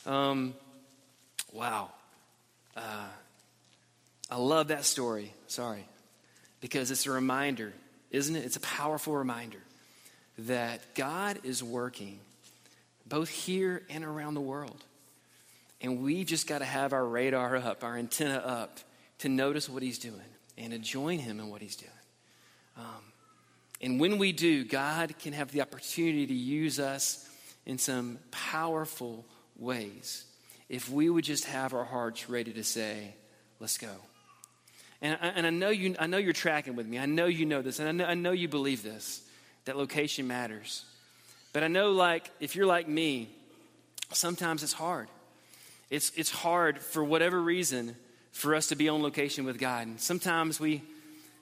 [0.05, 0.53] Um,
[1.51, 1.89] wow.
[2.75, 3.07] Uh,
[4.29, 5.33] I love that story.
[5.47, 5.85] Sorry.
[6.61, 7.73] Because it's a reminder,
[8.11, 8.45] isn't it?
[8.45, 9.59] It's a powerful reminder
[10.39, 12.19] that God is working
[13.05, 14.83] both here and around the world.
[15.81, 18.79] And we've just got to have our radar up, our antenna up
[19.19, 20.21] to notice what He's doing
[20.57, 21.91] and to join Him in what He's doing.
[22.77, 23.03] Um,
[23.81, 27.29] and when we do, God can have the opportunity to use us
[27.65, 29.25] in some powerful
[29.57, 30.25] ways
[30.73, 33.13] if we would just have our hearts ready to say,
[33.59, 33.91] let's go.
[35.03, 36.97] And, I, and I, know you, I know you're tracking with me.
[36.97, 39.21] I know you know this, and I know, I know you believe this,
[39.65, 40.83] that location matters.
[41.53, 43.29] But I know, like, if you're like me,
[44.13, 45.09] sometimes it's hard.
[45.91, 47.95] It's, it's hard for whatever reason
[48.31, 49.85] for us to be on location with God.
[49.85, 50.81] And sometimes we,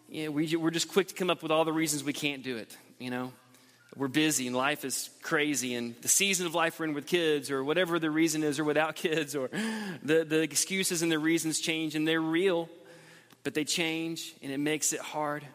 [0.09, 2.43] you know, we, we're just quick to come up with all the reasons we can't
[2.43, 3.31] do it, you know?
[3.97, 7.51] We're busy and life is crazy, and the season of life we're in with kids,
[7.51, 9.49] or whatever the reason is, or without kids, or
[10.03, 12.69] the, the excuses and the reasons change, and they're real,
[13.43, 15.45] but they change, and it makes it hard.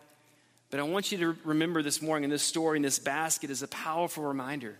[0.70, 3.62] But I want you to remember this morning in this story, in this basket, is
[3.62, 4.77] a powerful reminder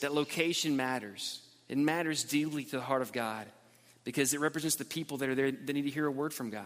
[0.00, 1.40] that location matters.
[1.68, 3.46] It matters deeply to the heart of God
[4.02, 6.50] because it represents the people that are there that need to hear a word from
[6.50, 6.64] God.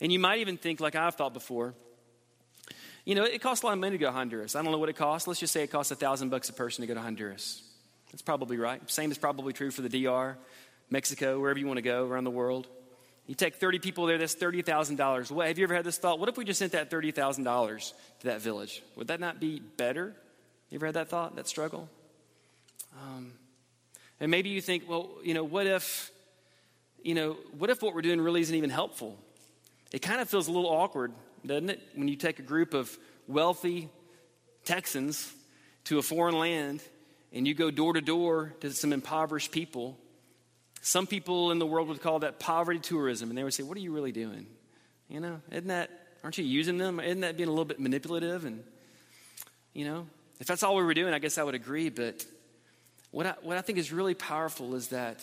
[0.00, 1.74] And you might even think, like I've thought before,
[3.06, 4.56] you know, it costs a lot of money to go to Honduras.
[4.56, 5.28] I don't know what it costs.
[5.28, 7.62] Let's just say it costs a thousand bucks a person to go to Honduras.
[8.10, 8.82] That's probably right.
[8.90, 10.36] Same is probably true for the DR,
[10.90, 12.66] Mexico, wherever you want to go around the world.
[13.28, 15.30] You take 30 people there, that's $30,000.
[15.30, 16.18] What, have you ever had this thought?
[16.18, 18.82] What if we just sent that $30,000 to that village?
[18.96, 20.14] Would that not be better?
[20.70, 21.88] You ever had that thought, that struggle?
[23.00, 23.32] Um,
[24.18, 26.10] and maybe you think, well, you know, what if,
[27.02, 29.16] you know, what if what we're doing really isn't even helpful?
[29.92, 31.12] It kind of feels a little awkward,
[31.46, 31.80] doesn't it?
[31.94, 33.88] When you take a group of wealthy
[34.64, 35.32] Texans
[35.84, 36.82] to a foreign land
[37.32, 39.98] and you go door to door to some impoverished people.
[40.80, 43.76] Some people in the world would call that poverty tourism, and they would say, What
[43.76, 44.46] are you really doing?
[45.08, 45.90] You know, isn't that,
[46.22, 47.00] aren't you using them?
[47.00, 48.44] Isn't that being a little bit manipulative?
[48.44, 48.62] And,
[49.72, 50.06] you know,
[50.40, 51.90] if that's all we were doing, I guess I would agree.
[51.90, 52.24] But
[53.10, 55.20] what I, what I think is really powerful is that,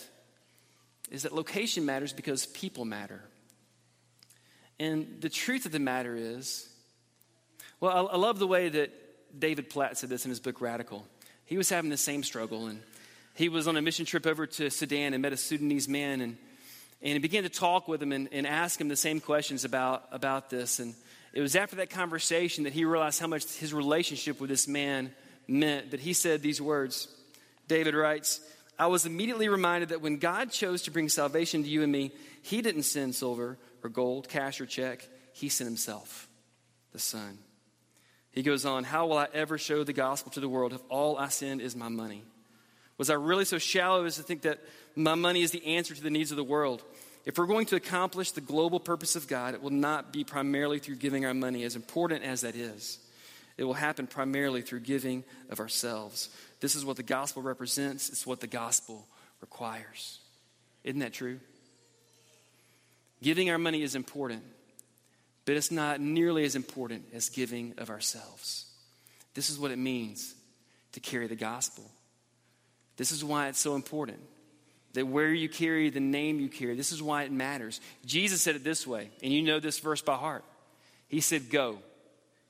[1.11, 3.21] is that location matters because people matter.
[4.79, 6.67] And the truth of the matter is,
[7.79, 8.91] well, I, I love the way that
[9.39, 11.05] David Platt said this in his book Radical.
[11.45, 12.81] He was having the same struggle, and
[13.35, 16.37] he was on a mission trip over to Sudan and met a Sudanese man, and,
[17.01, 20.05] and he began to talk with him and, and ask him the same questions about,
[20.11, 20.79] about this.
[20.79, 20.93] And
[21.33, 25.11] it was after that conversation that he realized how much his relationship with this man
[25.47, 27.07] meant that he said these words.
[27.67, 28.39] David writes,
[28.77, 32.11] I was immediately reminded that when God chose to bring salvation to you and me,
[32.41, 35.07] he didn't send silver or gold, cash or check.
[35.33, 36.27] He sent himself,
[36.91, 37.37] the Son.
[38.31, 41.17] He goes on, How will I ever show the gospel to the world if all
[41.17, 42.23] I send is my money?
[42.97, 44.59] Was I really so shallow as to think that
[44.95, 46.83] my money is the answer to the needs of the world?
[47.25, 50.79] If we're going to accomplish the global purpose of God, it will not be primarily
[50.79, 52.99] through giving our money, as important as that is.
[53.57, 56.29] It will happen primarily through giving of ourselves.
[56.59, 59.07] This is what the gospel represents, it's what the gospel
[59.41, 60.19] requires.
[60.83, 61.39] Isn't that true?
[63.23, 64.43] Giving our money is important,
[65.45, 68.65] but it's not nearly as important as giving of ourselves.
[69.33, 70.35] This is what it means
[70.91, 71.85] to carry the gospel.
[72.97, 74.19] This is why it's so important
[74.91, 77.79] that where you carry the name you carry, this is why it matters.
[78.05, 80.43] Jesus said it this way, and you know this verse by heart.
[81.07, 81.77] He said, Go.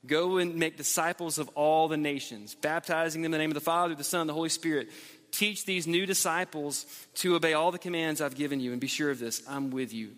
[0.04, 3.60] Go and make disciples of all the nations, baptizing them in the name of the
[3.60, 4.90] Father, the Son, and the Holy Spirit.
[5.30, 6.84] Teach these new disciples
[7.14, 9.94] to obey all the commands I've given you, and be sure of this I'm with
[9.94, 10.10] you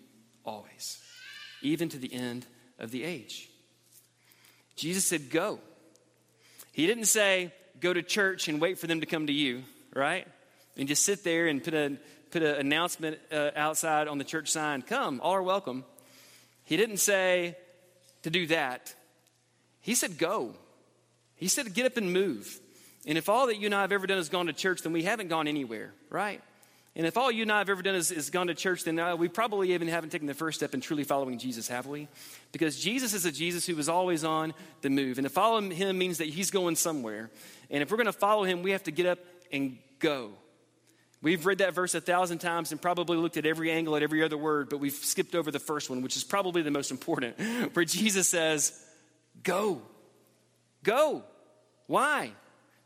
[0.47, 0.99] always,
[1.61, 2.45] even to the end
[2.79, 3.49] of the age.
[4.75, 5.59] Jesus said, Go.
[6.71, 10.27] He didn't say, Go to church and wait for them to come to you, right?
[10.77, 11.97] And just sit there and put a
[12.31, 15.83] put an announcement uh, outside on the church sign, Come, all are welcome.
[16.63, 17.57] He didn't say
[18.23, 18.93] to do that.
[19.81, 20.53] He said, Go.
[21.35, 22.59] He said, Get up and move.
[23.05, 24.91] And if all that you and I have ever done is gone to church, then
[24.91, 26.41] we haven't gone anywhere, right?
[26.97, 28.97] And if all you and I have ever done is, is gone to church, then
[28.97, 32.07] uh, we probably even haven't taken the first step in truly following Jesus, have we?
[32.51, 35.19] Because Jesus is a Jesus who is always on the move.
[35.19, 37.29] And to follow him means that he's going somewhere.
[37.69, 39.19] And if we're going to follow him, we have to get up
[39.51, 40.31] and go.
[41.21, 44.23] We've read that verse a thousand times and probably looked at every angle at every
[44.23, 47.39] other word, but we've skipped over the first one, which is probably the most important,
[47.73, 48.73] where Jesus says,
[49.43, 49.83] Go.
[50.81, 51.23] Go.
[51.85, 52.31] Why?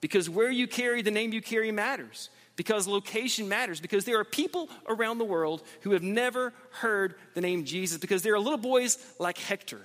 [0.01, 2.29] Because where you carry the name you carry matters
[2.61, 7.41] because location matters, because there are people around the world who have never heard the
[7.41, 9.81] name Jesus, because there are little boys like Hector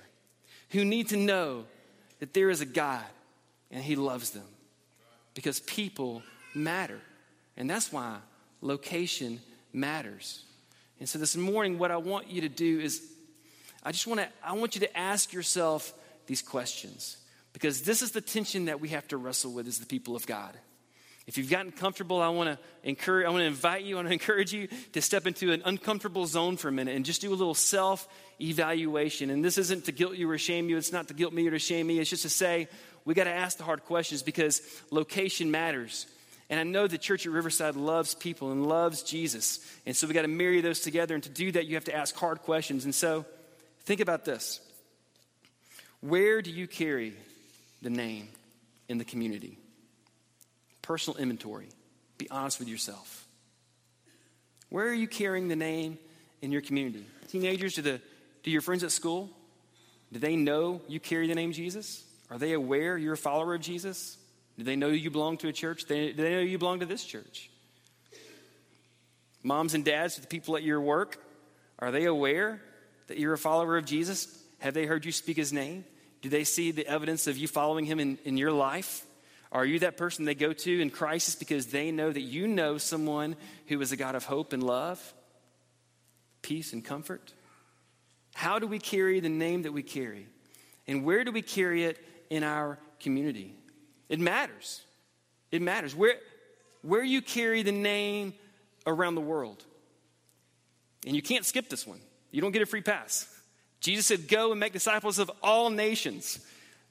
[0.69, 1.65] who need to know
[2.19, 3.03] that there is a God
[3.71, 4.45] and he loves them.
[5.33, 6.21] Because people
[6.53, 6.99] matter.
[7.57, 8.17] And that's why
[8.61, 9.39] location
[9.73, 10.43] matters.
[10.99, 13.01] And so this morning, what I want you to do is
[13.81, 15.93] I just want to I want you to ask yourself
[16.27, 17.17] these questions.
[17.53, 20.27] Because this is the tension that we have to wrestle with as the people of
[20.27, 20.55] God.
[21.27, 24.07] If you've gotten comfortable, I want to encourage, I want to invite you, I want
[24.07, 27.29] to encourage you to step into an uncomfortable zone for a minute and just do
[27.33, 28.07] a little self
[28.41, 29.29] evaluation.
[29.29, 31.51] And this isn't to guilt you or shame you, it's not to guilt me or
[31.51, 31.99] to shame me.
[31.99, 32.69] It's just to say,
[33.03, 36.07] we got to ask the hard questions because location matters.
[36.49, 39.59] And I know the church at Riverside loves people and loves Jesus.
[39.85, 41.13] And so we got to marry those together.
[41.13, 42.85] And to do that, you have to ask hard questions.
[42.85, 43.25] And so
[43.81, 44.61] think about this
[45.99, 47.13] Where do you carry
[47.81, 48.29] the name
[48.87, 49.57] in the community?
[50.87, 51.67] Personal inventory.
[52.17, 53.27] Be honest with yourself.
[54.69, 55.97] Where are you carrying the name
[56.41, 57.05] in your community?
[57.27, 58.01] Teenagers, do, the,
[58.41, 59.29] do your friends at school,
[60.13, 62.05] do they know you carry the name Jesus?
[62.31, 64.17] Are they aware you're a follower of Jesus?
[64.57, 65.83] Do they know you belong to a church?
[65.83, 67.49] Do they know you belong to this church?
[69.43, 71.21] Moms and dads, the people at your work,
[71.79, 72.61] are they aware
[73.07, 74.41] that you're a follower of Jesus?
[74.59, 75.83] Have they heard you speak his name?
[76.21, 79.03] Do they see the evidence of you following him in, in your life?
[79.51, 82.77] Are you that person they go to in crisis because they know that you know
[82.77, 83.35] someone
[83.67, 85.13] who is a God of hope and love,
[86.41, 87.33] peace and comfort?
[88.33, 90.27] How do we carry the name that we carry?
[90.87, 91.97] And where do we carry it
[92.29, 93.55] in our community?
[94.09, 94.81] It matters.
[95.51, 95.95] It matters.
[95.95, 96.15] Where,
[96.81, 98.33] where you carry the name
[98.85, 99.63] around the world.
[101.05, 101.99] And you can't skip this one.
[102.31, 103.27] You don't get a free pass.
[103.79, 106.39] Jesus said, Go and make disciples of all nations,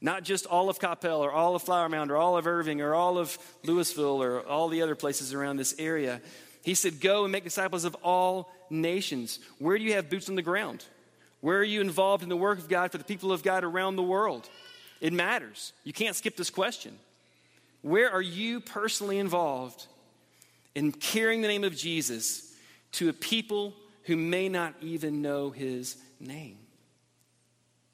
[0.01, 2.95] not just all of Coppell or all of Flower Mound or all of Irving or
[2.95, 6.21] all of Lewisville or all the other places around this area.
[6.63, 9.39] He said, Go and make disciples of all nations.
[9.59, 10.85] Where do you have boots on the ground?
[11.41, 13.97] Where are you involved in the work of God for the people of God around
[13.97, 14.49] the world?
[15.01, 15.73] It matters.
[15.85, 16.99] You can't skip this question.
[17.83, 19.87] Where are you personally involved
[20.75, 22.53] in carrying the name of Jesus
[22.93, 26.59] to a people who may not even know his name?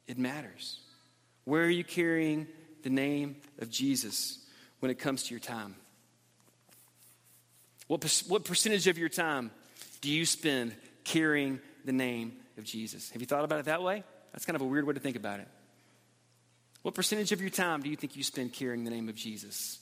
[0.07, 0.79] It matters.
[1.45, 2.47] Where are you carrying
[2.83, 4.39] the name of Jesus
[4.79, 5.75] when it comes to your time?
[7.87, 9.51] What, what percentage of your time
[10.01, 13.09] do you spend carrying the name of Jesus?
[13.11, 14.03] Have you thought about it that way?
[14.31, 15.47] That's kind of a weird way to think about it.
[16.81, 19.79] What percentage of your time do you think you spend carrying the name of Jesus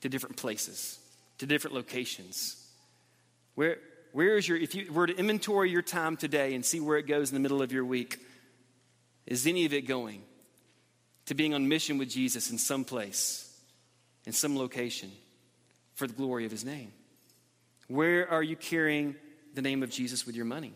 [0.00, 0.98] to different places,
[1.38, 2.62] to different locations?
[3.54, 3.78] Where,
[4.12, 7.06] where is your, if you were to inventory your time today and see where it
[7.06, 8.18] goes in the middle of your week,
[9.26, 10.22] is any of it going
[11.26, 13.52] to being on mission with Jesus in some place,
[14.24, 15.10] in some location,
[15.94, 16.92] for the glory of his name?
[17.88, 19.16] Where are you carrying
[19.54, 20.72] the name of Jesus with your money?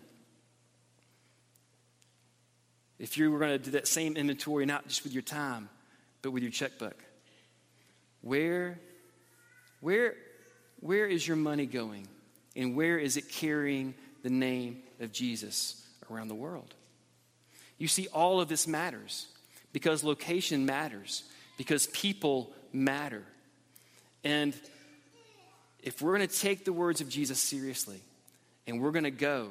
[3.01, 5.71] if you were going to do that same inventory, not just with your time,
[6.21, 7.03] but with your checkbook,
[8.21, 8.79] where,
[9.81, 10.15] where,
[10.81, 12.07] where is your money going?
[12.55, 16.75] And where is it carrying the name of Jesus around the world?
[17.79, 19.27] You see, all of this matters
[19.73, 21.25] because location matters,
[21.57, 23.23] because people matter.
[24.25, 24.55] And
[25.83, 28.01] if we're going to take the words of Jesus seriously
[28.67, 29.49] and we're going to go,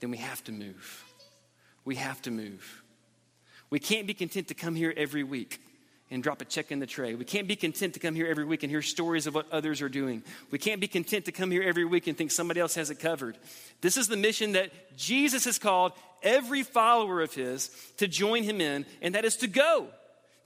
[0.00, 1.04] then we have to move.
[1.84, 2.82] We have to move.
[3.70, 5.60] We can't be content to come here every week
[6.10, 7.14] and drop a check in the tray.
[7.14, 9.80] We can't be content to come here every week and hear stories of what others
[9.80, 10.22] are doing.
[10.50, 12.98] We can't be content to come here every week and think somebody else has it
[12.98, 13.38] covered.
[13.80, 15.92] This is the mission that Jesus has called
[16.22, 19.86] every follower of his to join him in, and that is to go,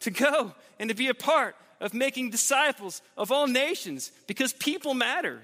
[0.00, 4.94] to go and to be a part of making disciples of all nations because people
[4.94, 5.40] matter.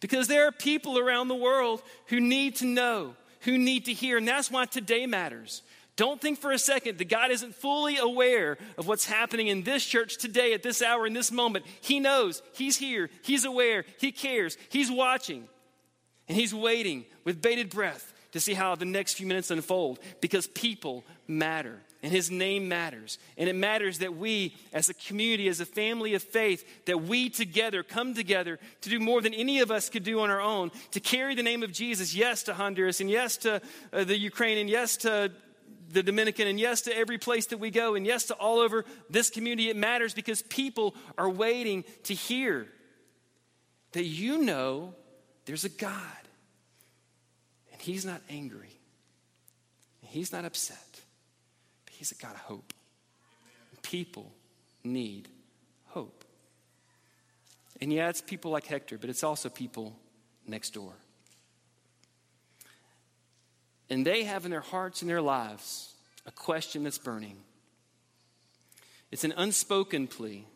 [0.00, 4.16] Because there are people around the world who need to know, who need to hear,
[4.16, 5.62] and that's why today matters.
[5.96, 9.84] Don't think for a second that God isn't fully aware of what's happening in this
[9.84, 11.66] church today, at this hour, in this moment.
[11.82, 12.42] He knows.
[12.54, 13.10] He's here.
[13.22, 13.84] He's aware.
[13.98, 14.56] He cares.
[14.70, 15.48] He's watching.
[16.28, 20.46] And He's waiting with bated breath to see how the next few minutes unfold because
[20.46, 23.18] people matter and His name matters.
[23.36, 27.28] And it matters that we, as a community, as a family of faith, that we
[27.28, 30.70] together come together to do more than any of us could do on our own,
[30.92, 33.60] to carry the name of Jesus, yes, to Honduras, and yes, to
[33.92, 35.30] uh, the Ukraine, and yes, to
[35.92, 38.84] the Dominican, and yes to every place that we go, and yes to all over
[39.10, 39.68] this community.
[39.68, 42.66] It matters because people are waiting to hear
[43.92, 44.94] that you know
[45.44, 45.96] there's a God,
[47.72, 48.70] and He's not angry,
[50.00, 51.00] and He's not upset,
[51.84, 52.72] but He's a God of hope.
[53.82, 54.32] People
[54.84, 55.28] need
[55.88, 56.24] hope.
[57.80, 59.98] And yeah, it's people like Hector, but it's also people
[60.46, 60.94] next door.
[63.92, 65.92] And they have in their hearts and their lives
[66.24, 67.36] a question that's burning.
[69.10, 70.46] It's an unspoken plea.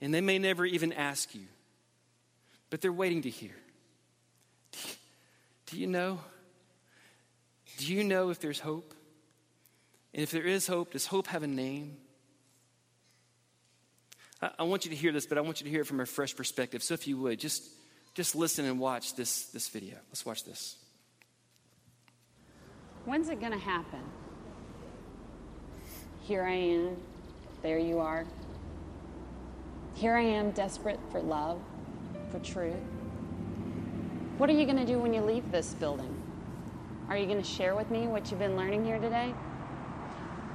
[0.00, 1.46] And they may never even ask you,
[2.68, 3.54] but they're waiting to hear.
[5.66, 6.18] Do you know?
[7.78, 8.92] Do you know if there's hope?
[10.12, 11.96] And if there is hope, does hope have a name?
[14.42, 16.00] I, I want you to hear this, but I want you to hear it from
[16.00, 16.82] a fresh perspective.
[16.82, 17.62] So if you would, just,
[18.14, 19.94] just listen and watch this, this video.
[20.10, 20.76] Let's watch this.
[23.06, 24.00] When's it going to happen?
[26.22, 26.96] Here I am.
[27.62, 28.26] There you are.
[29.94, 31.60] Here I am, desperate for love,
[32.32, 32.74] for truth.
[34.38, 36.20] What are you going to do when you leave this building?
[37.08, 39.32] Are you going to share with me what you've been learning here today?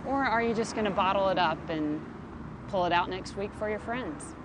[0.06, 2.06] Or are you just going to bottle it up and
[2.68, 4.36] pull it out next week for your friends?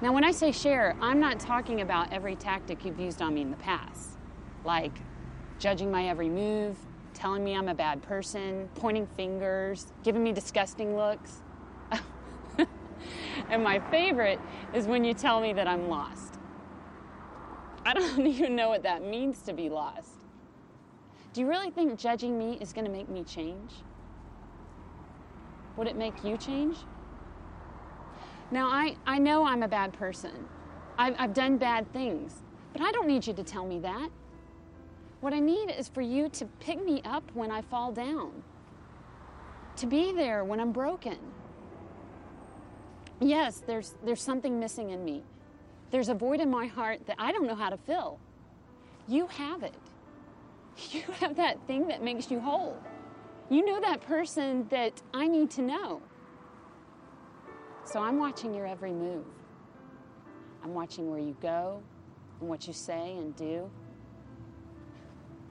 [0.00, 3.42] Now, when I say share, I'm not talking about every tactic you've used on me
[3.42, 4.18] in the past,
[4.64, 4.98] like
[5.62, 6.76] judging my every move,
[7.14, 11.36] telling me I'm a bad person, pointing fingers, giving me disgusting looks.
[13.48, 14.40] and my favorite
[14.74, 16.34] is when you tell me that I'm lost.
[17.86, 20.14] I don't even know what that means to be lost.
[21.32, 23.70] Do you really think judging me is going to make me change?
[25.76, 26.78] Would it make you change?
[28.50, 30.48] Now, I, I know I'm a bad person.
[30.98, 32.34] I've, I've done bad things,
[32.72, 34.10] but I don't need you to tell me that.
[35.22, 38.42] What I need is for you to pick me up when I fall down,
[39.76, 41.16] to be there when I'm broken.
[43.20, 45.22] Yes, there's, there's something missing in me.
[45.92, 48.18] There's a void in my heart that I don't know how to fill.
[49.06, 49.74] You have it.
[50.90, 52.76] You have that thing that makes you whole.
[53.48, 56.02] You know that person that I need to know.
[57.84, 59.26] So I'm watching your every move.
[60.64, 61.80] I'm watching where you go
[62.40, 63.70] and what you say and do.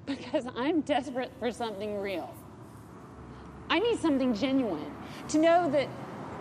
[0.06, 2.34] Because I'm desperate for something real.
[3.70, 4.94] I need something genuine
[5.30, 5.88] to know that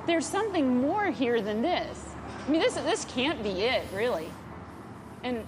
[0.07, 1.99] there's something more here than this.
[2.47, 4.29] I mean, this, this can't be it, really.
[5.23, 5.45] And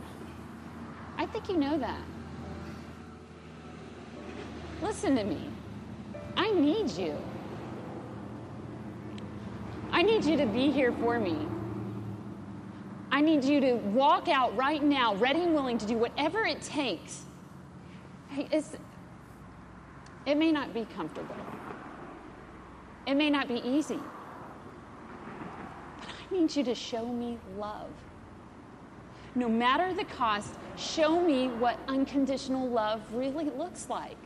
[1.16, 2.01] I think you know that.
[4.81, 5.48] Listen to me.
[6.37, 7.16] I need you.
[9.90, 11.37] I need you to be here for me.
[13.11, 16.62] I need you to walk out right now, ready and willing to do whatever it
[16.62, 17.25] takes.
[18.34, 18.48] Hey,
[20.24, 21.36] it may not be comfortable,
[23.06, 23.98] it may not be easy,
[25.98, 27.90] but I need you to show me love.
[29.34, 34.16] No matter the cost, show me what unconditional love really looks like.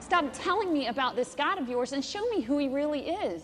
[0.00, 3.42] Stop telling me about this God of yours and show me who he really is.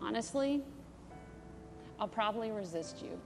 [0.00, 0.62] Honestly,
[2.00, 3.20] I'll probably resist you.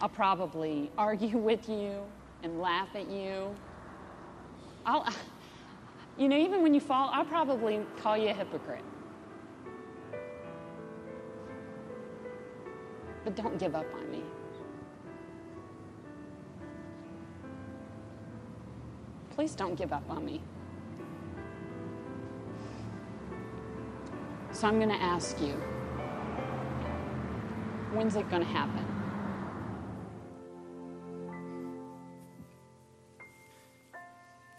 [0.00, 2.02] I'll probably argue with you
[2.42, 3.54] and laugh at you.
[4.86, 5.06] I'll,
[6.16, 8.84] you know, even when you fall, I'll probably call you a hypocrite.
[13.24, 14.22] But don't give up on me.
[19.30, 20.40] Please don't give up on me.
[24.52, 25.52] So I'm going to ask you
[27.92, 28.99] when's it going to happen?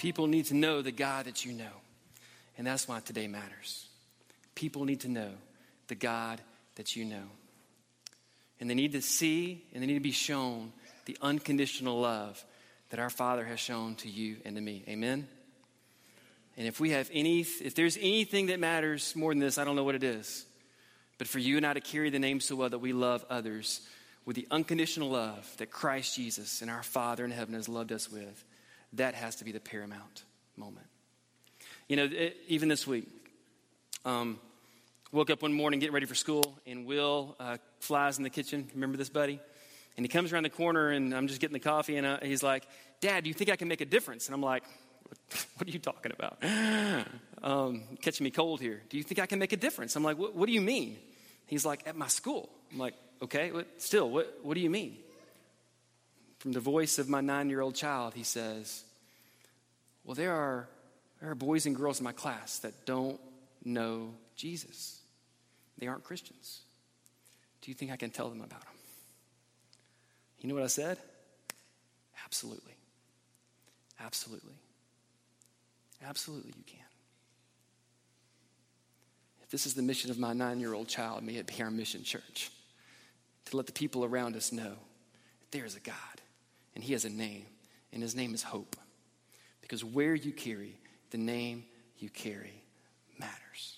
[0.02, 1.78] People need to know the God that you know.
[2.58, 3.88] And that's why today matters.
[4.56, 5.30] People need to know
[5.90, 6.42] the God
[6.74, 7.22] that you know.
[8.60, 10.74] And they need to see and they need to be shown
[11.06, 12.44] the unconditional love
[12.90, 14.84] that our Father has shown to you and to me.
[14.88, 15.28] Amen?
[16.58, 19.76] And if we have any, if there's anything that matters more than this, I don't
[19.76, 20.48] know what it is.
[21.20, 23.82] But for you and I to carry the name so well that we love others
[24.26, 28.12] with the unconditional love that Christ Jesus and our Father in heaven has loved us
[28.12, 28.44] with,
[28.94, 30.24] that has to be the paramount
[30.58, 30.88] moment.
[31.88, 33.08] You know, it, even this week,
[34.06, 34.40] um,
[35.12, 38.70] woke up one morning getting ready for school, and Will uh, flies in the kitchen.
[38.74, 39.40] Remember this, buddy?
[39.98, 42.44] And he comes around the corner, and I'm just getting the coffee, and uh, he's
[42.44, 42.66] like,
[43.02, 44.28] Dad, do you think I can make a difference?
[44.28, 44.64] And I'm like,
[45.58, 46.44] What are you talking about?
[47.44, 48.84] Um, catching me cold here.
[48.88, 49.96] Do you think I can make a difference?
[49.96, 50.98] I'm like, What, what do you mean?
[51.48, 52.50] He's like, At my school.
[52.72, 54.98] I'm like, Okay, what, still, what, what do you mean?
[56.42, 58.84] From the voice of my nine year old child, he says,
[60.04, 60.68] Well, there are,
[61.20, 63.20] there are boys and girls in my class that don't
[63.64, 65.00] know Jesus.
[65.78, 66.62] They aren't Christians.
[67.62, 68.74] Do you think I can tell them about him?
[70.40, 70.98] You know what I said?
[72.26, 72.74] Absolutely.
[74.04, 74.56] Absolutely.
[76.04, 76.80] Absolutely, you can.
[79.44, 81.70] If this is the mission of my nine year old child, may it be our
[81.70, 82.50] mission, church,
[83.46, 84.74] to let the people around us know
[85.42, 86.21] that there is a God
[86.76, 87.46] and He has a name,
[87.92, 88.76] and His name is hope.
[89.62, 90.78] Because where you carry
[91.12, 91.66] the name
[91.98, 92.64] you carry
[93.20, 93.78] matters.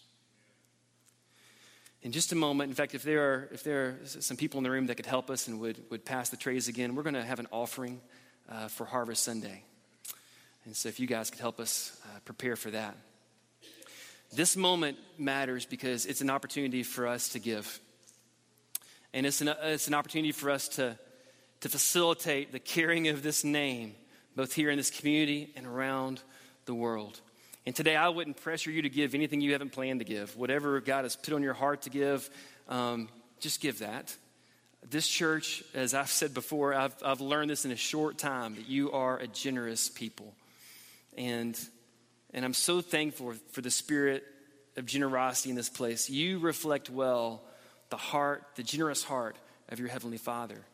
[2.02, 4.64] In just a moment, in fact, if there are, if there are some people in
[4.64, 7.14] the room that could help us and would, would pass the trays again, we're going
[7.14, 8.02] to have an offering
[8.50, 9.64] uh, for Harvest Sunday.
[10.66, 12.98] And so if you guys could help us uh, prepare for that.
[14.34, 17.80] This moment matters because it's an opportunity for us to give.
[19.14, 20.98] And it's an, it's an opportunity for us to,
[21.64, 23.96] to facilitate the carrying of this name,
[24.36, 26.22] both here in this community and around
[26.66, 27.22] the world.
[27.66, 30.36] And today, I wouldn't pressure you to give anything you haven't planned to give.
[30.36, 32.30] Whatever God has put on your heart to give,
[32.68, 33.08] um,
[33.40, 34.14] just give that.
[34.90, 38.68] This church, as I've said before, I've, I've learned this in a short time that
[38.68, 40.34] you are a generous people.
[41.18, 41.58] And,
[42.34, 44.26] and I'm so thankful for the spirit
[44.76, 46.10] of generosity in this place.
[46.10, 47.42] You reflect well
[47.90, 49.38] the heart, the generous heart
[49.70, 50.66] of your Heavenly Father.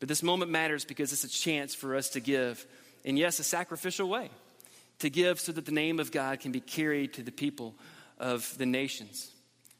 [0.00, 2.66] But this moment matters because it's a chance for us to give,
[3.04, 4.30] and yes, a sacrificial way,
[5.00, 7.74] to give so that the name of God can be carried to the people
[8.18, 9.30] of the nations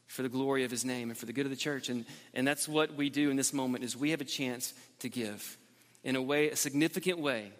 [0.07, 1.89] for the glory of his name and for the good of the church.
[1.89, 5.09] And, and that's what we do in this moment is we have a chance to
[5.09, 5.57] give
[6.03, 7.51] in a way, a significant way,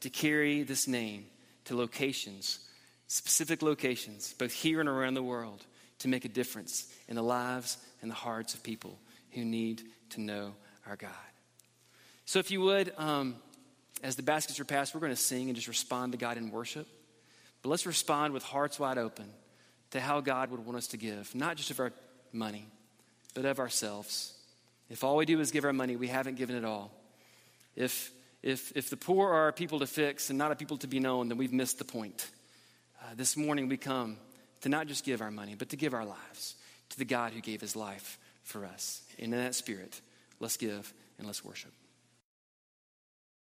[0.00, 1.26] to carry this name
[1.64, 2.60] to locations,
[3.08, 5.64] specific locations, both here and around the world,
[5.98, 8.98] to make a difference in the lives and the hearts of people
[9.32, 10.54] who need to know
[10.86, 11.10] our God.
[12.26, 13.36] So, if you would, um,
[14.02, 16.50] as the baskets are passed, we're going to sing and just respond to God in
[16.50, 16.88] worship.
[17.62, 19.26] But let's respond with hearts wide open
[19.92, 21.92] to how God would want us to give, not just of our
[22.32, 22.66] money,
[23.34, 24.34] but of ourselves.
[24.90, 26.90] If all we do is give our money, we haven't given it all.
[27.76, 28.10] If,
[28.42, 31.28] if, if the poor are people to fix and not a people to be known,
[31.28, 32.28] then we've missed the point.
[33.02, 34.16] Uh, this morning we come
[34.62, 36.56] to not just give our money, but to give our lives
[36.90, 39.02] to the God who gave his life for us.
[39.18, 40.00] And in that spirit,
[40.40, 41.72] let's give and let's worship.